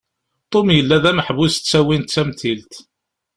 [0.51, 2.73] Tom yella d ameḥbus ttawin d tamtilt.